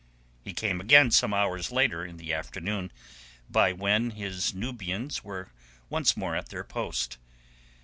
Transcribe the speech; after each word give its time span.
He 0.43 0.55
came 0.55 0.81
again 0.81 1.11
some 1.11 1.31
hours 1.31 1.71
later, 1.71 2.03
in 2.03 2.17
the 2.17 2.33
afternoon, 2.33 2.91
by 3.47 3.71
when 3.71 4.09
his 4.09 4.51
Nubians 4.51 5.23
were 5.23 5.51
once 5.91 6.17
more 6.17 6.35
at 6.35 6.49
their 6.49 6.63
post. 6.63 7.19